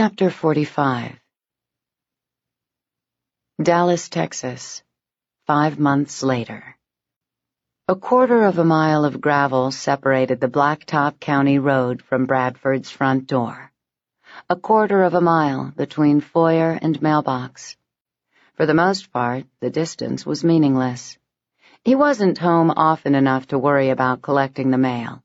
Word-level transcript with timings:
Chapter 0.00 0.30
45 0.30 1.18
Dallas, 3.60 4.08
Texas, 4.08 4.84
five 5.48 5.80
months 5.80 6.22
later. 6.22 6.76
A 7.88 7.96
quarter 7.96 8.44
of 8.44 8.58
a 8.58 8.64
mile 8.64 9.04
of 9.04 9.20
gravel 9.20 9.72
separated 9.72 10.38
the 10.38 10.46
Blacktop 10.46 11.18
County 11.18 11.58
Road 11.58 12.00
from 12.00 12.26
Bradford's 12.26 12.92
front 12.92 13.26
door. 13.26 13.72
A 14.48 14.54
quarter 14.54 15.02
of 15.02 15.14
a 15.14 15.20
mile 15.20 15.72
between 15.76 16.20
foyer 16.20 16.78
and 16.80 17.02
mailbox. 17.02 17.76
For 18.54 18.66
the 18.66 18.74
most 18.74 19.12
part, 19.12 19.46
the 19.58 19.70
distance 19.70 20.24
was 20.24 20.44
meaningless. 20.44 21.18
He 21.82 21.96
wasn't 21.96 22.38
home 22.38 22.70
often 22.70 23.16
enough 23.16 23.48
to 23.48 23.58
worry 23.58 23.90
about 23.90 24.22
collecting 24.22 24.70
the 24.70 24.78
mail. 24.78 25.24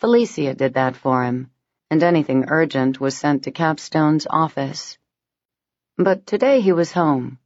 Felecia 0.00 0.56
did 0.56 0.74
that 0.74 0.94
for 0.94 1.24
him 1.24 1.50
and 1.92 2.02
anything 2.02 2.46
urgent 2.48 2.98
was 2.98 3.14
sent 3.14 3.42
to 3.42 3.50
Capstone's 3.50 4.26
office. 4.30 4.96
But 5.98 6.26
today 6.26 6.62
he 6.62 6.72
was 6.72 6.90
home, 6.92 7.38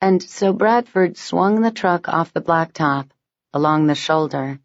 and 0.00 0.22
so 0.22 0.54
Bradford 0.54 1.18
swung 1.18 1.60
the 1.60 1.70
truck 1.70 2.08
off 2.08 2.32
the 2.32 2.40
blacktop, 2.40 3.10
along 3.52 3.86
the 3.86 3.94
shoulder, 3.94 4.58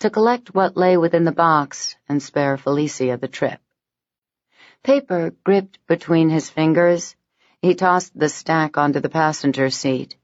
to 0.00 0.10
collect 0.10 0.52
what 0.52 0.76
lay 0.76 0.96
within 0.96 1.22
the 1.22 1.30
box 1.30 1.94
and 2.08 2.20
spare 2.20 2.56
Felecia 2.56 3.20
the 3.20 3.28
trip. 3.28 3.60
Paper 4.82 5.32
gripped 5.44 5.78
between 5.86 6.28
his 6.28 6.50
fingers, 6.50 7.14
he 7.60 7.76
tossed 7.76 8.18
the 8.18 8.28
stack 8.28 8.76
onto 8.76 8.98
the 8.98 9.08
passenger 9.20 9.70
seat, 9.70 10.16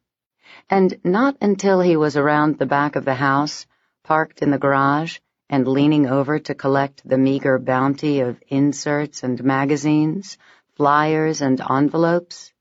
and 0.68 0.98
not 1.04 1.36
until 1.40 1.80
he 1.80 1.96
was 1.96 2.16
around 2.16 2.58
the 2.58 2.66
back 2.66 2.96
of 2.96 3.04
the 3.04 3.14
house, 3.14 3.66
parked 4.02 4.42
in 4.42 4.50
the 4.50 4.58
garage, 4.58 5.20
and 5.50 5.66
leaning 5.66 6.06
over 6.06 6.38
to 6.38 6.54
collect 6.54 7.08
the 7.08 7.18
meager 7.18 7.58
bounty 7.58 8.20
of 8.20 8.42
inserts 8.48 9.22
and 9.22 9.42
magazines, 9.42 10.36
flyers 10.76 11.40
and 11.40 11.60
envelopes, 11.60 12.52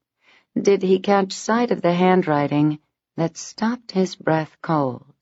did 0.59 0.81
he 0.81 0.99
catch 0.99 1.33
sight 1.33 1.71
of 1.71 1.81
the 1.81 1.93
handwriting 1.93 2.79
that 3.17 3.37
stopped 3.37 3.91
his 3.91 4.15
breath 4.15 4.55
cold. 4.61 5.13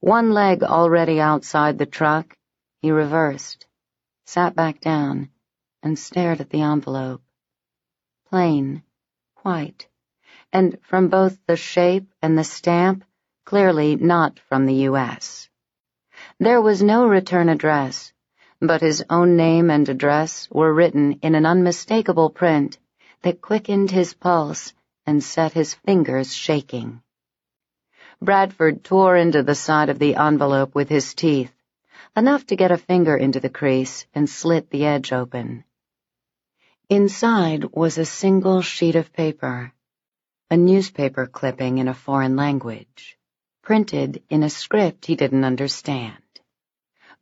One 0.00 0.30
leg 0.32 0.62
already 0.62 1.20
outside 1.20 1.78
the 1.78 1.86
truck, 1.86 2.36
he 2.80 2.90
reversed, 2.90 3.66
sat 4.24 4.54
back 4.54 4.80
down, 4.80 5.30
and 5.82 5.98
stared 5.98 6.40
at 6.40 6.50
the 6.50 6.62
envelope. 6.62 7.22
Plain, 8.28 8.82
white, 9.42 9.88
and 10.52 10.78
from 10.82 11.08
both 11.08 11.38
the 11.46 11.56
shape 11.56 12.12
and 12.22 12.36
the 12.36 12.44
stamp, 12.44 13.04
clearly 13.44 13.96
not 13.96 14.38
from 14.38 14.66
the 14.66 14.74
U.S. 14.90 15.48
There 16.38 16.60
was 16.60 16.82
no 16.82 17.06
return 17.08 17.48
address, 17.48 18.12
but 18.60 18.82
his 18.82 19.02
own 19.08 19.36
name 19.36 19.70
and 19.70 19.88
address 19.88 20.50
were 20.50 20.72
written 20.72 21.12
in 21.22 21.34
an 21.34 21.46
unmistakable 21.46 22.28
print 22.28 22.78
that 23.22 23.40
quickened 23.40 23.90
his 23.90 24.12
pulse 24.12 24.74
and 25.06 25.24
set 25.24 25.54
his 25.54 25.72
fingers 25.72 26.34
shaking. 26.34 27.00
Bradford 28.20 28.84
tore 28.84 29.16
into 29.16 29.42
the 29.42 29.54
side 29.54 29.88
of 29.88 29.98
the 29.98 30.16
envelope 30.16 30.74
with 30.74 30.90
his 30.90 31.14
teeth, 31.14 31.54
enough 32.14 32.44
to 32.48 32.56
get 32.56 32.70
a 32.70 32.76
finger 32.76 33.16
into 33.16 33.40
the 33.40 33.48
crease 33.48 34.06
and 34.14 34.28
slit 34.28 34.68
the 34.68 34.84
edge 34.84 35.14
open. 35.14 35.64
Inside 36.90 37.64
was 37.72 37.96
a 37.96 38.04
single 38.04 38.60
sheet 38.60 38.94
of 38.94 39.10
paper, 39.14 39.72
a 40.50 40.58
newspaper 40.58 41.26
clipping 41.26 41.78
in 41.78 41.88
a 41.88 41.94
foreign 41.94 42.36
language, 42.36 43.18
printed 43.62 44.22
in 44.28 44.42
a 44.42 44.50
script 44.50 45.06
he 45.06 45.16
didn't 45.16 45.44
understand 45.44 46.16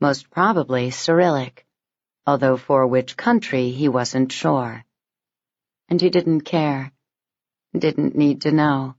most 0.05 0.28
probably 0.28 0.91
Cyrillic, 0.91 1.64
although 2.27 2.58
for 2.58 2.86
which 2.86 3.16
country 3.16 3.70
he 3.70 3.88
wasn't 3.88 4.30
sure. 4.30 4.84
And 5.88 5.98
he 5.98 6.10
didn't 6.10 6.42
care, 6.42 6.92
didn't 7.84 8.14
need 8.14 8.42
to 8.42 8.52
know. 8.52 8.97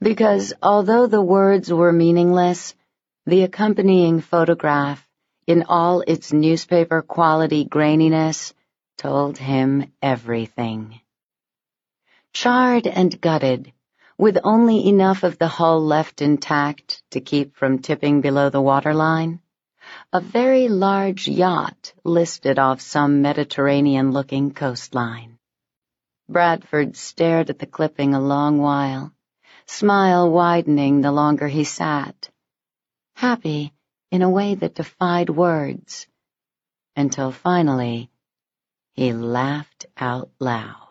Because 0.00 0.52
although 0.62 1.08
the 1.08 1.20
words 1.36 1.72
were 1.72 1.92
meaningless, 1.92 2.76
the 3.24 3.42
accompanying 3.42 4.20
photograph, 4.20 5.04
in 5.48 5.64
all 5.68 6.02
its 6.02 6.32
newspaper 6.32 7.02
quality 7.02 7.64
graininess, 7.64 8.54
told 8.96 9.36
him 9.38 9.92
everything. 10.00 11.00
Charred 12.32 12.86
and 12.86 13.20
gutted, 13.20 13.72
with 14.16 14.38
only 14.44 14.86
enough 14.86 15.24
of 15.24 15.36
the 15.38 15.48
hull 15.48 15.84
left 15.84 16.22
intact 16.22 17.02
to 17.10 17.20
keep 17.20 17.56
from 17.56 17.80
tipping 17.80 18.20
below 18.20 18.50
the 18.50 18.62
waterline, 18.62 19.40
a 20.12 20.20
very 20.20 20.68
large 20.68 21.26
yacht 21.26 21.92
listed 22.04 22.58
off 22.58 22.80
some 22.80 23.22
Mediterranean-looking 23.22 24.52
coastline. 24.52 25.36
Bradford 26.28 26.96
stared 26.96 27.50
at 27.50 27.58
the 27.58 27.66
clipping 27.66 28.14
a 28.14 28.20
long 28.20 28.58
while, 28.58 29.12
smile 29.66 30.30
widening 30.30 31.00
the 31.00 31.12
longer 31.12 31.48
he 31.48 31.64
sat, 31.64 32.30
happy 33.16 33.72
in 34.10 34.22
a 34.22 34.30
way 34.30 34.54
that 34.54 34.76
defied 34.76 35.28
words, 35.28 36.06
until 36.94 37.32
finally 37.32 38.08
he 38.94 39.12
laughed 39.12 39.86
out 39.98 40.30
loud. 40.38 40.85